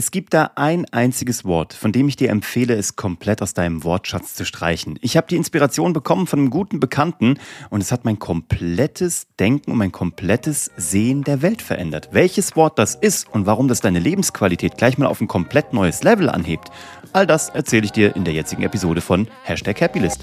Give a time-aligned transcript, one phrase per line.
[0.00, 3.84] Es gibt da ein einziges Wort, von dem ich dir empfehle, es komplett aus deinem
[3.84, 4.98] Wortschatz zu streichen.
[5.02, 7.38] Ich habe die Inspiration bekommen von einem guten Bekannten
[7.68, 12.08] und es hat mein komplettes Denken und mein komplettes Sehen der Welt verändert.
[12.12, 16.02] Welches Wort das ist und warum das deine Lebensqualität gleich mal auf ein komplett neues
[16.02, 16.70] Level anhebt,
[17.12, 20.22] all das erzähle ich dir in der jetzigen Episode von Hashtag Happylist.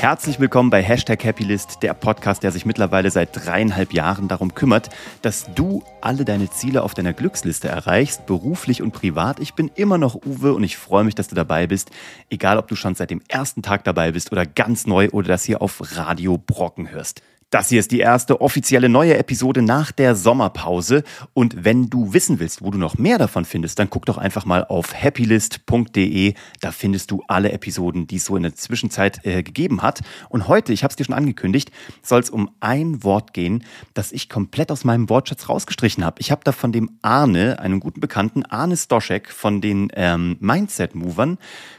[0.00, 4.90] Herzlich willkommen bei Hashtag Happylist, der Podcast, der sich mittlerweile seit dreieinhalb Jahren darum kümmert,
[5.22, 9.40] dass du alle deine Ziele auf deiner Glücksliste erreichst, beruflich und privat.
[9.40, 11.90] Ich bin immer noch Uwe und ich freue mich, dass du dabei bist.
[12.30, 15.42] Egal, ob du schon seit dem ersten Tag dabei bist oder ganz neu oder das
[15.42, 17.20] hier auf Radio Brocken hörst.
[17.50, 21.02] Das hier ist die erste offizielle neue Episode nach der Sommerpause.
[21.32, 24.44] Und wenn du wissen willst, wo du noch mehr davon findest, dann guck doch einfach
[24.44, 26.34] mal auf happylist.de.
[26.60, 30.00] Da findest du alle Episoden, die es so in der Zwischenzeit äh, gegeben hat.
[30.28, 34.12] Und heute, ich habe es dir schon angekündigt, soll es um ein Wort gehen, das
[34.12, 36.20] ich komplett aus meinem Wortschatz rausgestrichen habe.
[36.20, 41.38] Ich habe da von dem Arne, einem guten Bekannten, Arne Stoschek von den ähm, Mindset-Movern,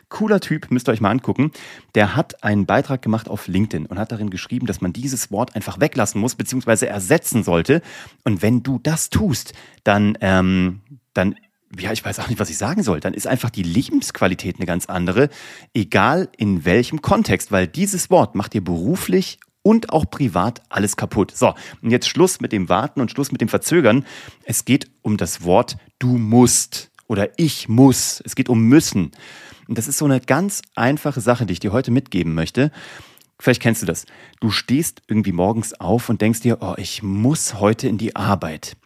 [0.09, 1.51] Cooler Typ, müsst ihr euch mal angucken.
[1.95, 5.55] Der hat einen Beitrag gemacht auf LinkedIn und hat darin geschrieben, dass man dieses Wort
[5.55, 7.81] einfach weglassen muss, beziehungsweise ersetzen sollte.
[8.23, 10.81] Und wenn du das tust, dann, ähm,
[11.13, 11.35] dann
[11.77, 12.99] ja, ich weiß auch nicht, was ich sagen soll.
[12.99, 15.29] Dann ist einfach die Lebensqualität eine ganz andere,
[15.73, 21.35] egal in welchem Kontext, weil dieses Wort macht dir beruflich und auch privat alles kaputt.
[21.35, 24.05] So, und jetzt Schluss mit dem Warten und Schluss mit dem Verzögern.
[24.43, 28.21] Es geht um das Wort du musst oder ich muss.
[28.25, 29.11] Es geht um müssen.
[29.69, 32.71] Und das ist so eine ganz einfache Sache, die ich dir heute mitgeben möchte.
[33.39, 34.05] Vielleicht kennst du das.
[34.39, 38.77] Du stehst irgendwie morgens auf und denkst dir, oh, ich muss heute in die Arbeit.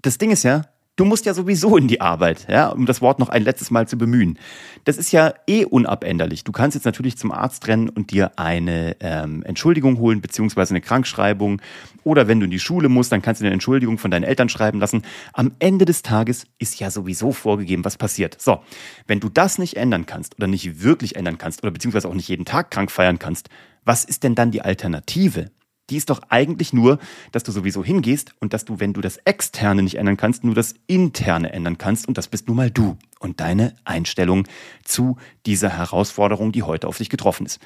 [0.00, 0.62] Das Ding ist ja,
[0.96, 3.88] Du musst ja sowieso in die Arbeit, ja, um das Wort noch ein letztes Mal
[3.88, 4.38] zu bemühen.
[4.84, 6.44] Das ist ja eh unabänderlich.
[6.44, 10.82] Du kannst jetzt natürlich zum Arzt rennen und dir eine ähm, Entschuldigung holen, beziehungsweise eine
[10.82, 11.62] Krankschreibung.
[12.04, 14.50] Oder wenn du in die Schule musst, dann kannst du eine Entschuldigung von deinen Eltern
[14.50, 15.00] schreiben lassen.
[15.32, 18.38] Am Ende des Tages ist ja sowieso vorgegeben, was passiert.
[18.38, 18.60] So,
[19.06, 22.28] wenn du das nicht ändern kannst oder nicht wirklich ändern kannst oder beziehungsweise auch nicht
[22.28, 23.48] jeden Tag krank feiern kannst,
[23.86, 25.50] was ist denn dann die Alternative?
[25.90, 26.98] Die ist doch eigentlich nur,
[27.32, 30.54] dass du sowieso hingehst und dass du, wenn du das Externe nicht ändern kannst, nur
[30.54, 32.06] das Interne ändern kannst.
[32.06, 34.46] Und das bist nun mal du und deine Einstellung
[34.84, 37.60] zu dieser Herausforderung, die heute auf dich getroffen ist.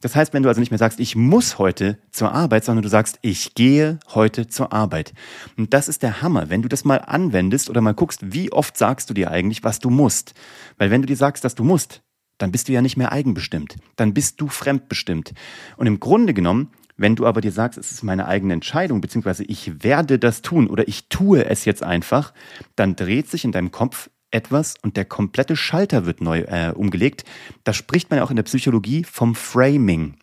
[0.00, 2.88] Das heißt, wenn du also nicht mehr sagst, ich muss heute zur Arbeit, sondern du
[2.88, 5.12] sagst, ich gehe heute zur Arbeit.
[5.56, 8.76] Und das ist der Hammer, wenn du das mal anwendest oder mal guckst, wie oft
[8.76, 10.34] sagst du dir eigentlich, was du musst.
[10.78, 12.02] Weil wenn du dir sagst, dass du musst,
[12.38, 13.76] dann bist du ja nicht mehr eigenbestimmt.
[13.96, 15.32] Dann bist du fremdbestimmt.
[15.76, 19.44] Und im Grunde genommen wenn du aber dir sagst, es ist meine eigene Entscheidung, beziehungsweise
[19.44, 22.32] ich werde das tun oder ich tue es jetzt einfach,
[22.74, 27.24] dann dreht sich in deinem Kopf etwas und der komplette Schalter wird neu äh, umgelegt.
[27.64, 30.14] Da spricht man ja auch in der Psychologie vom Framing.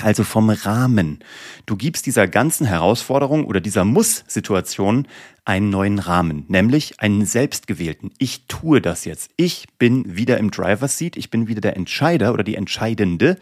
[0.00, 1.20] Also vom Rahmen.
[1.66, 5.06] Du gibst dieser ganzen Herausforderung oder dieser Muss-Situation
[5.44, 8.10] einen neuen Rahmen, nämlich einen selbstgewählten.
[8.18, 9.30] Ich tue das jetzt.
[9.36, 13.36] Ich bin wieder im Driver's Seat, ich bin wieder der Entscheider oder die Entscheidende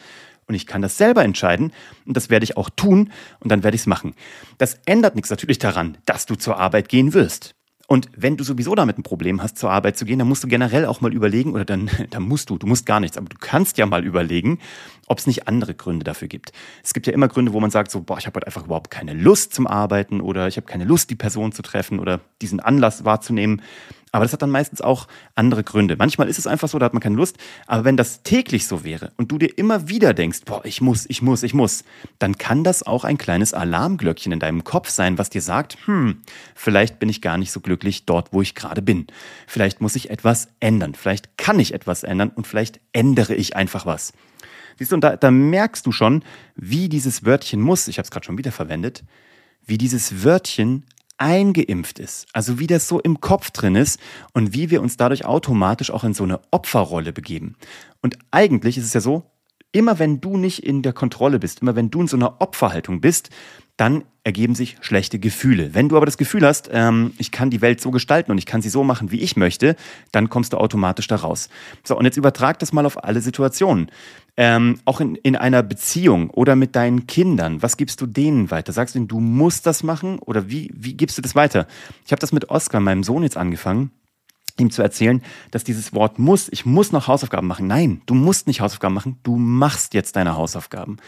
[0.51, 1.73] und ich kann das selber entscheiden
[2.07, 4.15] und das werde ich auch tun und dann werde ich es machen.
[4.59, 7.55] Das ändert nichts natürlich daran, dass du zur Arbeit gehen wirst.
[7.87, 10.49] Und wenn du sowieso damit ein Problem hast, zur Arbeit zu gehen, dann musst du
[10.49, 13.37] generell auch mal überlegen, oder dann, dann musst du, du musst gar nichts, aber du
[13.39, 14.59] kannst ja mal überlegen,
[15.11, 16.53] ob es nicht andere Gründe dafür gibt.
[16.85, 18.93] Es gibt ja immer Gründe, wo man sagt, so, boah, ich habe halt einfach überhaupt
[18.93, 22.61] keine Lust zum Arbeiten oder ich habe keine Lust, die Person zu treffen oder diesen
[22.61, 23.61] Anlass wahrzunehmen.
[24.13, 25.97] Aber das hat dann meistens auch andere Gründe.
[25.97, 27.39] Manchmal ist es einfach so, da hat man keine Lust.
[27.67, 31.07] Aber wenn das täglich so wäre und du dir immer wieder denkst, boah, ich muss,
[31.09, 31.83] ich muss, ich muss,
[32.21, 36.23] dann kann das auch ein kleines Alarmglöckchen in deinem Kopf sein, was dir sagt, hm,
[36.55, 39.09] vielleicht bin ich gar nicht so glücklich dort, wo ich gerade bin.
[39.49, 40.95] Vielleicht muss ich etwas ändern.
[40.95, 44.13] Vielleicht kann ich etwas ändern und vielleicht ändere ich einfach was.
[44.81, 46.23] Siehst du, und da, da merkst du schon,
[46.57, 49.03] wie dieses Wörtchen muss, ich habe es gerade schon wieder verwendet,
[49.65, 50.85] wie dieses Wörtchen
[51.17, 53.99] eingeimpft ist, also wie das so im Kopf drin ist
[54.35, 57.57] und wie wir uns dadurch automatisch auch in so eine Opferrolle begeben.
[58.03, 59.25] Und eigentlich ist es ja so,
[59.73, 63.01] immer wenn du nicht in der Kontrolle bist, immer wenn du in so einer Opferhaltung
[63.01, 63.31] bist,
[63.81, 65.75] dann ergeben sich schlechte Gefühle.
[65.75, 68.45] Wenn du aber das Gefühl hast, ähm, ich kann die Welt so gestalten und ich
[68.45, 69.75] kann sie so machen, wie ich möchte,
[70.13, 71.49] dann kommst du automatisch da raus.
[71.83, 73.91] So, und jetzt übertrag das mal auf alle Situationen.
[74.37, 77.63] Ähm, auch in, in einer Beziehung oder mit deinen Kindern.
[77.63, 78.73] Was gibst du denen weiter?
[78.73, 81.67] Sagst du ihnen, du musst das machen oder wie, wie gibst du das weiter?
[82.05, 83.91] Ich habe das mit Oskar, meinem Sohn, jetzt angefangen
[84.61, 87.67] ihm zu erzählen, dass dieses Wort muss, ich muss noch Hausaufgaben machen.
[87.67, 90.99] Nein, du musst nicht Hausaufgaben machen, du machst jetzt deine Hausaufgaben.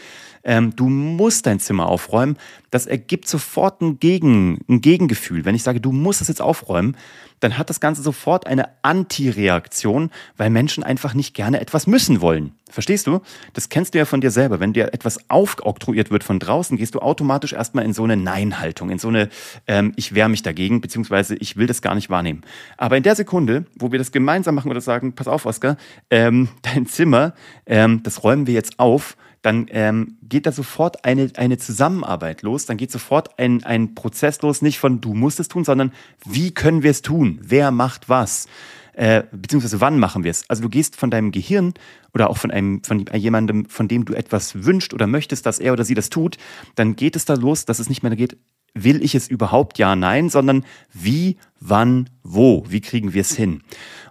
[0.43, 2.37] Ähm, du musst dein Zimmer aufräumen.
[2.71, 5.45] Das ergibt sofort ein, Gegen, ein Gegengefühl.
[5.45, 6.97] Wenn ich sage, du musst es jetzt aufräumen,
[7.39, 12.55] dann hat das Ganze sofort eine Antireaktion, weil Menschen einfach nicht gerne etwas müssen wollen.
[12.73, 13.21] Verstehst du?
[13.53, 14.59] Das kennst du ja von dir selber.
[14.59, 18.89] Wenn dir etwas aufoktroyiert wird von draußen, gehst du automatisch erstmal in so eine Nein-Haltung,
[18.89, 19.29] in so eine
[19.67, 22.41] ähm, Ich wehre mich dagegen, beziehungsweise ich will das gar nicht wahrnehmen.
[22.77, 25.77] Aber in der Sekunde, wo wir das gemeinsam machen oder sagen, pass auf, Oskar,
[26.09, 27.33] ähm, dein Zimmer,
[27.67, 32.65] ähm, das räumen wir jetzt auf, dann ähm, geht da sofort eine, eine Zusammenarbeit los,
[32.65, 35.91] dann geht sofort ein, ein Prozess los, nicht von du musst es tun, sondern
[36.25, 37.39] wie können wir es tun?
[37.43, 38.47] Wer macht was?
[38.93, 40.49] Äh, beziehungsweise wann machen wir es?
[40.49, 41.73] Also du gehst von deinem Gehirn
[42.13, 45.73] oder auch von einem, von jemandem, von dem du etwas wünscht oder möchtest, dass er
[45.73, 46.37] oder sie das tut,
[46.75, 48.37] dann geht es da los, dass es nicht mehr geht,
[48.75, 53.61] will ich es überhaupt ja, nein, sondern wie, wann, wo, wie kriegen wir es hin?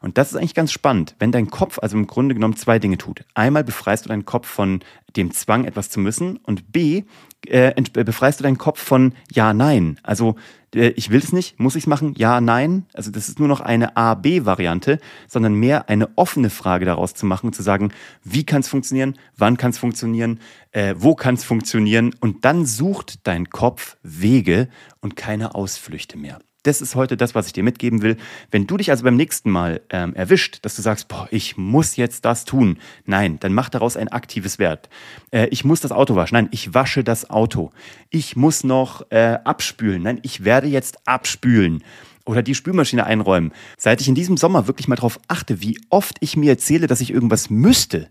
[0.00, 2.99] Und das ist eigentlich ganz spannend, wenn dein Kopf also im Grunde genommen zwei Dinge
[2.99, 3.25] tut.
[3.34, 4.81] Einmal befreist du deinen Kopf von
[5.16, 7.04] dem Zwang, etwas zu müssen und B,
[7.46, 10.00] äh, äh befreist du deinen Kopf von ja, nein.
[10.02, 10.37] Also
[10.75, 12.14] äh, ich will es nicht, muss ich es machen?
[12.16, 12.87] Ja, nein.
[12.94, 17.52] Also das ist nur noch eine A-B-Variante, sondern mehr eine offene Frage daraus zu machen
[17.52, 17.93] zu sagen,
[18.25, 20.40] wie kann es funktionieren, wann kann es funktionieren,
[20.70, 24.69] äh, wo kann es funktionieren und dann sucht dein Kopf Wege
[25.00, 26.38] und keine Ausflüchte mehr.
[26.62, 28.17] Das ist heute das, was ich dir mitgeben will.
[28.50, 31.97] Wenn du dich also beim nächsten Mal ähm, erwischt, dass du sagst, boah, ich muss
[31.97, 32.79] jetzt das tun.
[33.05, 34.88] Nein, dann mach daraus ein aktives Wert.
[35.32, 36.37] Äh, ich muss das Auto waschen.
[36.37, 37.73] Nein, ich wasche das Auto.
[38.11, 40.03] Ich muss noch äh, abspülen.
[40.03, 41.82] Nein, ich werde jetzt abspülen
[42.25, 43.53] oder die Spülmaschine einräumen.
[43.76, 47.00] Seit ich in diesem Sommer wirklich mal darauf achte, wie oft ich mir erzähle, dass
[47.00, 48.09] ich irgendwas müsste,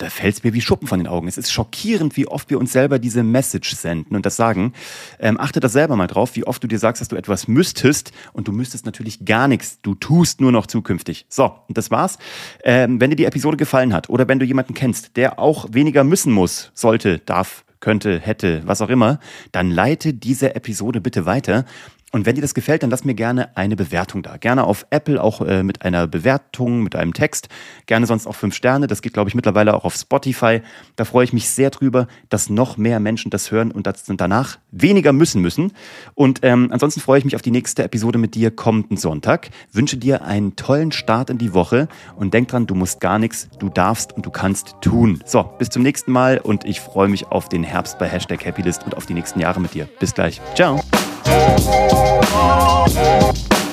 [0.00, 1.28] da fällt es mir wie Schuppen von den Augen.
[1.28, 4.72] Es ist schockierend, wie oft wir uns selber diese Message senden und das sagen.
[5.18, 8.12] Ähm, achte das selber mal drauf, wie oft du dir sagst, dass du etwas müsstest
[8.32, 9.80] und du müsstest natürlich gar nichts.
[9.82, 11.26] Du tust nur noch zukünftig.
[11.28, 12.18] So, und das war's.
[12.64, 16.02] Ähm, wenn dir die Episode gefallen hat oder wenn du jemanden kennst, der auch weniger
[16.02, 19.20] müssen muss, sollte, darf, könnte, hätte, was auch immer,
[19.52, 21.66] dann leite diese Episode bitte weiter
[22.12, 24.36] und wenn dir das gefällt, dann lass mir gerne eine Bewertung da.
[24.36, 27.48] Gerne auf Apple auch äh, mit einer Bewertung, mit einem Text.
[27.86, 28.88] Gerne sonst auch fünf Sterne.
[28.88, 30.60] Das geht, glaube ich, mittlerweile auch auf Spotify.
[30.96, 34.58] Da freue ich mich sehr drüber, dass noch mehr Menschen das hören und das danach
[34.72, 35.72] weniger müssen müssen.
[36.14, 39.50] Und ähm, ansonsten freue ich mich auf die nächste Episode mit dir kommenden Sonntag.
[39.72, 41.86] Wünsche dir einen tollen Start in die Woche
[42.16, 45.22] und denk dran, du musst gar nichts, du darfst und du kannst tun.
[45.24, 48.84] So, bis zum nächsten Mal und ich freue mich auf den Herbst bei Hashtag Happylist
[48.84, 49.88] und auf die nächsten Jahre mit dir.
[50.00, 50.40] Bis gleich.
[50.56, 50.80] Ciao.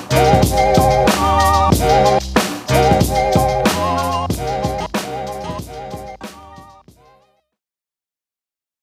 [0.09, 1.06] Thank